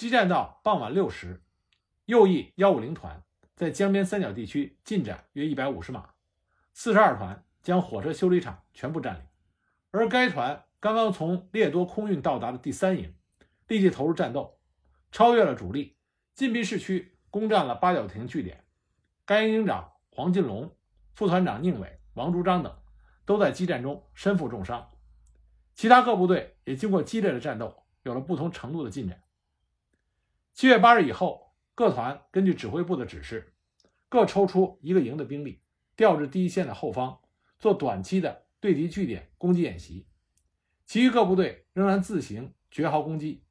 [0.00, 1.42] 激战到傍晚六时，
[2.06, 3.22] 右翼幺五零团
[3.54, 6.08] 在江边三角地区进展约一百五十码，
[6.72, 7.44] 四十二团。
[7.60, 9.22] 将火车修理厂全部占领，
[9.90, 13.14] 而该团刚刚从列多空运到达的第三营，
[13.68, 14.58] 立即投入战斗，
[15.12, 15.98] 超越了主力，
[16.34, 18.64] 进逼市区，攻占了八角亭据点。
[19.26, 20.74] 该营营长黄金龙、
[21.12, 22.74] 副团长宁伟、王竹章等
[23.26, 24.90] 都在激战中身负重伤，
[25.74, 29.22] 其他各部队也经过激烈的战斗，有了不同程度的进展。
[30.54, 33.54] 七月八日以后，各团根据指挥部的指示，
[34.08, 35.62] 各抽出一个营的兵力，
[35.96, 37.20] 调至第一线的后方。
[37.58, 40.06] 做短期的对敌据点攻击演习，
[40.86, 43.44] 其余各部队仍然自行绝壕攻击，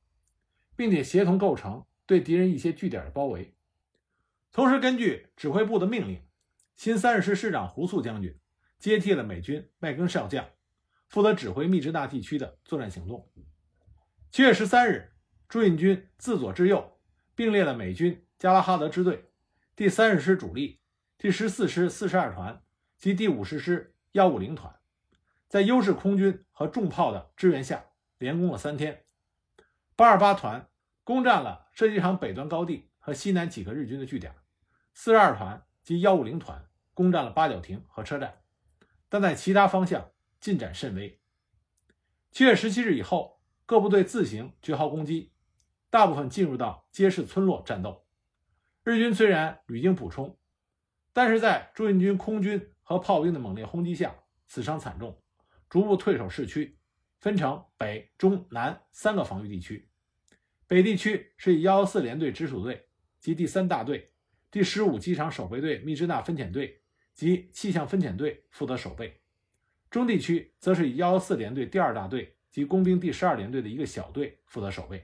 [0.76, 3.54] 并且协同构成对敌人一些据点的包围。
[4.52, 6.24] 同时，根据指挥部的命令，
[6.76, 8.36] 新三十师师长胡素将军
[8.80, 10.50] 接替了美军麦根少将，
[11.08, 13.30] 负责指挥密支那地区的作战行动。
[14.32, 15.14] 七月十三日，
[15.50, 16.98] 朱印军自左至右
[17.36, 19.26] 并列了美军加拉哈德支队、
[19.76, 20.80] 第三十师主力、
[21.18, 22.62] 第十四师四十二团
[22.98, 23.94] 及第五十师。
[24.14, 24.76] 幺五零团
[25.48, 27.86] 在优势空军和重炮的支援下，
[28.18, 29.04] 连攻了三天。
[29.96, 30.68] 八二八团
[31.04, 34.34] 攻占了射击场北端高地和西南几个日军的据点。
[34.96, 38.42] 四十二团及幺五零团攻占了八角亭和车站，
[39.10, 40.10] 但在其他方向
[40.40, 41.20] 进展甚微。
[42.32, 45.32] 七月十七日以后，各部队自行绝壕攻击。
[45.90, 48.06] 大部分进入到街市村落战斗。
[48.84, 50.38] 日军虽然屡经补充，
[51.14, 54.16] 但是在驻印军空军和炮兵的猛烈轰击下，
[54.48, 55.22] 死伤惨重，
[55.70, 56.78] 逐步退守市区，
[57.20, 59.90] 分成北、中、南三个防御地区。
[60.68, 62.88] 北地区是以幺幺四联队直属队
[63.20, 64.12] 及第三大队、
[64.52, 66.82] 第十五机场守备队密支那分遣队
[67.14, 69.10] 及气象分遣队负责守备；
[69.90, 75.00] 中地区则是以幺幺四联队第二大队及工兵第十二联队的一个小队负责守备；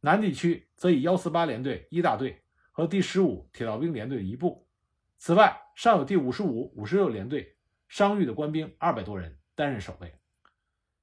[0.00, 4.68] 南地区则以幺四八联队一大队和第十五铁道兵联队一部。
[5.16, 7.56] 此外，尚有第五十五、五十六联队
[7.88, 10.14] 伤愈的官兵二百多人担任守备。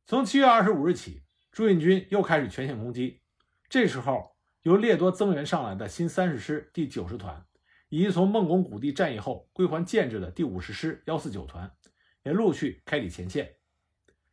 [0.05, 3.21] 从七月二十五日起，朱印军又开始全线攻击。
[3.67, 7.45] 这时候，由列多增援上来的新三十师第九十团，
[7.89, 11.69] 以及从孟公谷地战役后归还建制的第五十师幺四九团，
[12.23, 13.55] 也陆续开抵前线。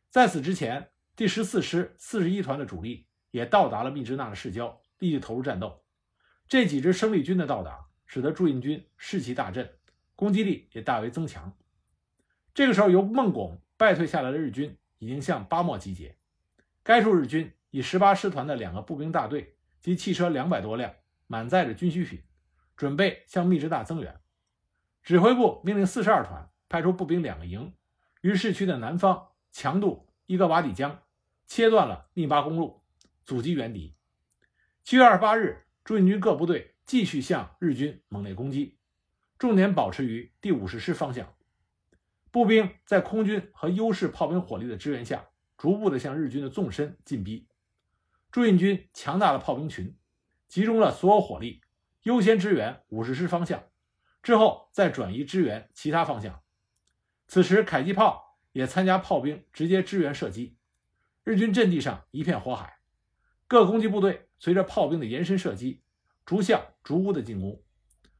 [0.09, 5.81] 在此之前，第十四师四十一团的主力也到达了密支那的市郊，立即投入战斗。
[6.47, 9.73] 这几支生力军的到达，使得驻印军士气大振，
[10.15, 11.51] 攻击力也大为增强。
[12.53, 16.15] 这个时候，由孟拱败退下来的日军已经向巴莫集结，
[16.83, 17.51] 该处日军。
[17.71, 20.93] 以十八师团的两个步兵大队及汽车两百多辆，
[21.25, 22.21] 满载着军需品，
[22.77, 24.21] 准备向密支那增援。
[25.01, 27.73] 指挥部命令四十二团派出步兵两个营，
[28.21, 31.01] 于市区的南方强渡伊格瓦底江，
[31.47, 32.82] 切断了密巴公路，
[33.25, 33.95] 阻击援敌。
[34.83, 38.77] 七月二十八日，驻印军各部队继续向日军猛烈攻击，
[39.37, 41.33] 重点保持于第五十师方向。
[42.31, 47.47] 步兵在空军和优势炮兵火力的支援下，逐步的向日军的纵深进逼。
[48.31, 49.95] 驻印军强大的炮兵群，
[50.47, 51.61] 集中了所有火力，
[52.01, 53.63] 优先支援五十师方向，
[54.23, 56.41] 之后再转移支援其他方向。
[57.27, 60.57] 此时，迫击炮也参加炮兵直接支援射击，
[61.23, 62.79] 日军阵地上一片火海。
[63.53, 65.83] 各攻击部队随着炮兵的延伸射击，
[66.25, 67.61] 逐向逐屋的进攻。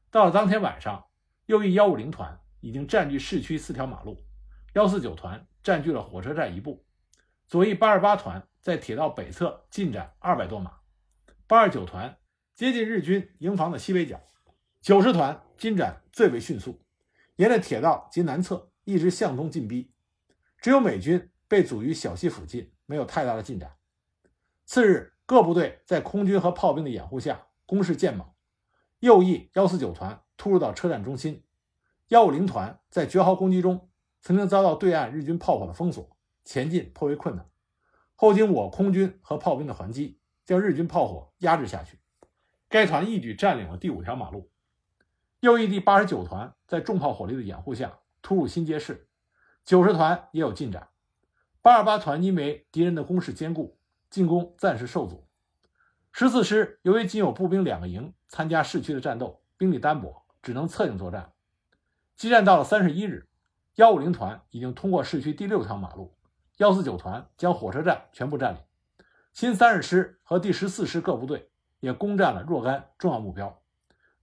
[0.08, 1.06] 到了当天晚上，
[1.46, 4.24] 右翼幺五零团已经占据市区四条马路，
[4.74, 6.86] 幺四九团占据了火车站一部，
[7.48, 8.46] 左翼八二八团。
[8.60, 10.70] 在铁道北侧进展二百多码，
[11.48, 12.16] 八二九团
[12.54, 14.22] 接近日军营房的西北角，
[14.80, 16.80] 九十团进展最为迅速，
[17.34, 19.90] 沿着铁道及南侧一直向东进逼，
[20.58, 23.74] 只有美军被阻于小溪附近，没有太大的进展。
[24.64, 28.28] 次日，各部队在空军和炮兵的掩护下攻势渐猛，
[29.00, 31.42] 右翼幺四九团突入到车站中心，
[32.08, 33.88] 幺五零团在绝壕攻击中
[34.20, 37.48] 曾经遭到对岸日军炮火的封锁，前进颇为困难。
[38.14, 41.98] 后经我空军和炮兵的还击，将日军炮火压制下去。
[42.68, 44.50] 该团一举占领了第五条马路。
[45.40, 49.08] 右翼第八十九团在重炮火力的掩护下突入新街市。
[49.64, 50.88] 九十团也有进展。
[51.62, 53.78] 八二八团因为敌人的攻势坚固，
[54.14, 55.26] 进攻暂时受阻。
[56.12, 61.32] 十四师由于仅有步兵两个营参加市区的战斗，兵力单薄，只能策应作战。
[62.14, 63.28] 激战到了三十一日，
[63.74, 66.14] 幺五零团已经通过市区第六条马路。
[66.58, 68.60] 幺四九团将火车站全部占领，
[69.32, 71.50] 新三十师和第十四师各部队
[71.80, 73.60] 也攻占了若干重要目标。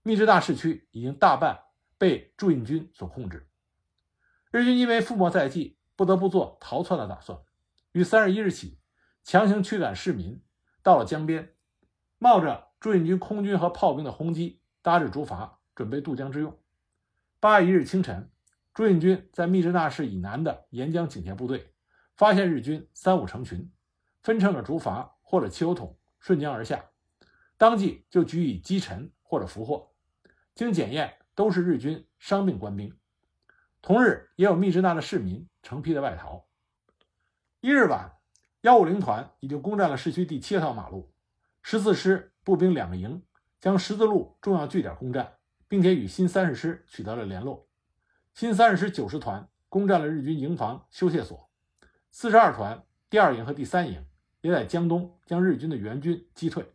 [0.02, 1.64] 密支大市区已经大半
[1.98, 3.46] 被驻印军所控制。
[4.50, 7.38] 日军因为覆没在即，不得不做逃窜的打算。
[7.92, 8.78] 于三十一日起，
[9.24, 10.42] 强行驱赶市民
[10.82, 11.54] 到了江边，
[12.18, 16.58] 冒着驻印军空军和炮兵的轰击，搭着竹筏，准备渡江之用。
[17.40, 18.30] 八月一日清晨，
[18.74, 21.68] 驻印军在密支那市以南的沿江警戒部队。
[22.14, 23.72] 发现日军三五成群，
[24.22, 26.84] 分乘着竹筏或者汽油桶顺江而下，
[27.56, 29.92] 当即就举以击沉或者俘获。
[30.54, 32.96] 经检验，都是日军伤病官兵。
[33.80, 36.46] 同日，也有密支那的市民成批的外逃。
[37.60, 38.12] 一日晚，
[38.62, 41.12] 幺五零团已经攻占了市区第七条马路，
[41.62, 43.20] 十四师步兵两个营
[43.60, 45.32] 将十字路重要据点攻占，
[45.66, 47.66] 并且与新三十师取得了联络。
[48.34, 51.50] 新三十师九十团攻占了日军营房修械所。
[52.12, 54.06] 四十二团第二营和第三营
[54.42, 56.72] 也在江东将日军的援军击退。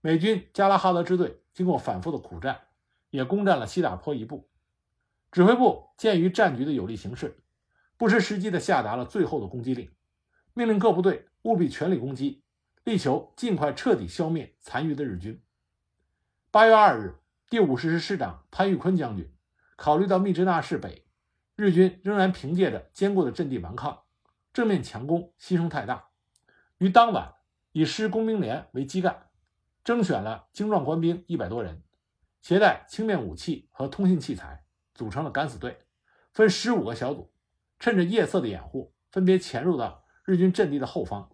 [0.00, 2.58] 美军加拉哈德支队经过反复的苦战，
[3.10, 4.48] 也攻占了西打坡一部。
[5.30, 7.36] 指挥部鉴于战局的有利形势，
[7.98, 9.90] 不失时机地下达了最后的攻击令，
[10.54, 12.42] 命令各部队务必全力攻击，
[12.84, 15.42] 力求尽快彻底消灭残余的日军。
[16.50, 17.14] 八月二日，
[17.48, 19.32] 第五十师师长潘玉坤将军
[19.76, 21.06] 考虑到密支那市北
[21.56, 24.02] 日军仍然凭借着坚固的阵地顽抗。
[24.52, 26.08] 正面强攻牺牲太大，
[26.76, 27.32] 于当晚
[27.72, 29.30] 以师工兵连为基干，
[29.82, 31.82] 征选了精壮官兵一百多人，
[32.42, 35.78] 携带轻便武器和通信器材，组成了敢死队，
[36.34, 37.32] 分十五个小组，
[37.78, 40.01] 趁着夜色的掩护，分别潜入到
[40.32, 41.30] 日军阵地的后方，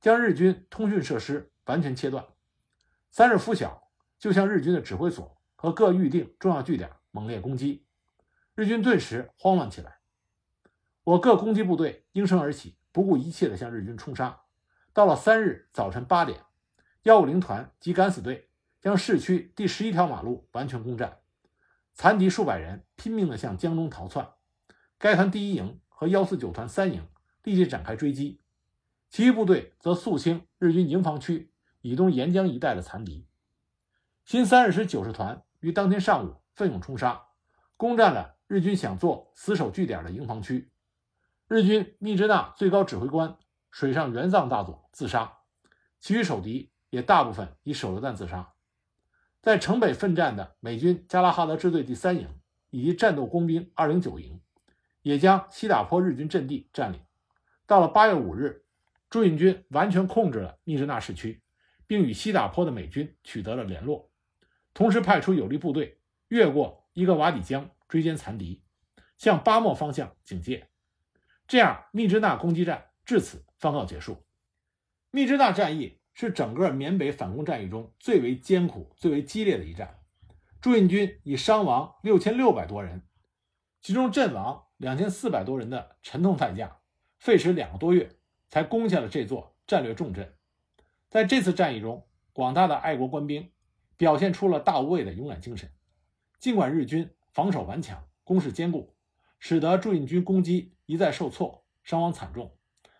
[0.00, 2.24] 将日军通讯设施完全切断。
[3.10, 7.84] 三日拂晓，就向日军的指挥所和各预定重要据点猛烈攻击，
[8.54, 9.98] 日军顿时慌乱起来。
[11.02, 14.42] 我各攻击部队应声而起，不顾一切地向日军冲杀。
[14.92, 16.44] 到了三日早晨八点，
[17.02, 21.18] 幺五零团及敢死队将市区第十一条马路完全攻占，
[21.92, 24.28] 残敌数百人拼命地向江中逃窜。
[24.96, 27.04] 该团第一营和幺四九团三营
[27.44, 28.40] 立即展开追击，
[29.08, 33.26] 其余部队则肃清日军营房区以东沿江一带的残敌。
[34.24, 37.26] 新三日师九十团于当天上午奋勇冲杀，
[37.76, 40.70] 攻占了日军想做死守据点的营房区。
[41.46, 43.36] 日军密支那最高指挥官。
[43.70, 45.40] 水上元藏大佐自杀，
[46.00, 48.54] 其余守敌也大部分以手榴弹自杀。
[49.42, 52.28] 在城北奋战的美军加拉哈德支队第三营
[52.70, 54.40] 以及战斗工兵二零九营，
[55.02, 57.00] 也将西打坡日军阵地占领。
[57.68, 58.64] 到了八月五日，
[59.10, 61.42] 朱印军完全控制了密支那市区，
[61.86, 64.10] 并与西打坡的美军取得了联络，
[64.72, 68.64] 同时派出有力部队越过伊格瓦底江追歼残敌，
[69.18, 70.70] 向巴莫方向警戒。
[71.46, 73.44] 这样，密支那攻击战至此。
[73.58, 74.24] 方告结束。
[75.10, 79.98] 密支那战役是整个缅北反攻战役中最为艰苦、最为激烈的一战。
[80.60, 83.02] 朱印军以伤亡六千六百多人，
[83.82, 86.78] 其中阵亡两千四百多人的沉痛代价，
[87.18, 88.16] 费时两个多月
[88.48, 90.34] 才攻下了这座战略重镇。
[91.08, 93.50] 在这次战役中，广大的爱国官兵
[93.96, 95.70] 表现出了大无畏的勇敢精神。
[96.38, 98.94] 尽管日军防守顽强、攻势坚固，
[99.38, 102.56] 使得驻印军攻击一再受挫，伤亡惨重。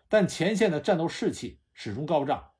[0.07, 2.51] 但前线的战斗士气始终高涨，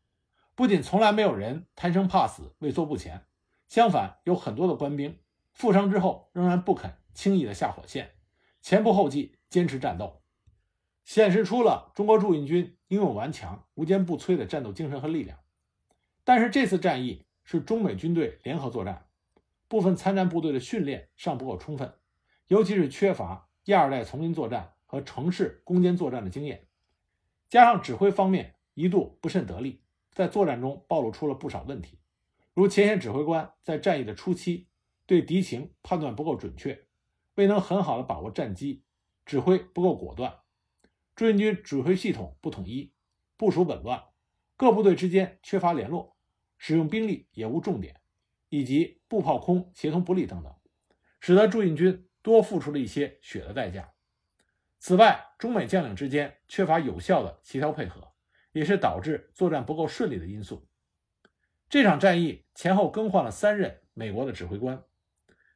[0.55, 3.25] 不仅从来没有人贪生怕死、畏缩不前，
[3.67, 5.19] 相反，有很多的官兵
[5.51, 8.11] 负伤之后仍然不肯轻易的下火线，
[8.61, 10.21] 前仆后继坚持战斗，
[11.09, 15.39] 显示出了中国驻印军英勇顽强、无坚不摧的战斗精神和力量。
[16.23, 19.07] 但是这次战役是中美军队联合作战，
[19.67, 21.95] 部分参战部队的训练尚不够充分，
[22.45, 26.67] 尤其是缺乏亚二代丛林作战和城市攻坚作战的经验。
[27.49, 29.81] 加上指挥方面一度不甚得力，
[30.11, 31.97] 在作战中暴露出了不少问题，
[32.53, 34.67] 如前线指挥官在战役的初期
[35.07, 36.85] 对敌情判断不够准确，
[37.33, 38.83] 未能很好的把握战机，
[39.25, 40.35] 指挥不够果断，
[41.19, 42.93] 驻印军指挥系统不统一，
[43.35, 44.01] 部署紊乱，
[44.55, 46.15] 各部队之间缺乏联络，
[46.57, 47.99] 使用兵力也无重点，
[48.47, 50.55] 以及步炮空协同不力等等，
[51.19, 53.91] 使得驻印军多付出了一些血的代价。
[54.79, 58.13] 此外，中美将领之间缺乏有效的协调配合，
[58.53, 60.69] 也是导致作战不够顺利的因素。
[61.67, 64.81] 这场战役前后更换了三任美国的指挥官，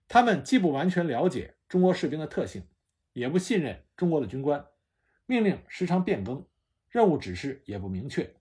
[0.10, 2.68] 他们既不完全了解中国士兵的特性，
[3.14, 4.68] 也不信任中国的军官，
[5.26, 6.46] 命令时常变更，
[6.90, 8.36] 任务指示也不明确，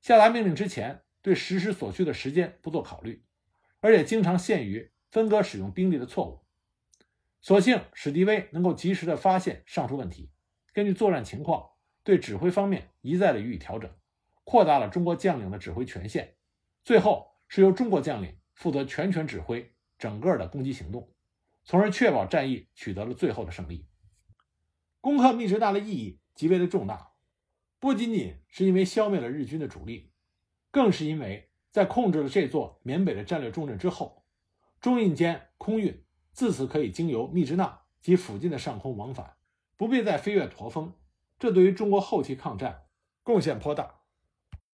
[0.00, 3.24] 下达命令之前对实施所需的时间不做考虑，
[3.80, 6.42] 而且经常陷于分割使用兵力的错误。
[7.40, 10.30] 所幸史迪威能够及时的发现上述问题，
[10.72, 11.70] 根据作战情况
[12.04, 13.90] 对指挥方面一再的予以调整，
[14.44, 16.36] 扩大了中国将领的指挥权限，
[16.84, 21.12] 最后是由中国将领负责全权指挥整个的攻击行动，
[21.64, 23.86] 从而确保战役取得了最后的胜利。
[25.02, 27.10] 攻克密支那的意义极为的重大，
[27.80, 30.12] 不仅仅是因为消灭了日军的主力，
[30.70, 34.24] 更是因为在控制了这座缅北的战略重镇之后，
[34.80, 36.04] 中印间空运。
[36.32, 39.34] 自此可以经由密支那及附近的上空往返，
[39.76, 40.94] 不必再飞越驼峰，
[41.38, 42.84] 这对于中国后期抗战
[43.24, 44.01] 贡献颇大。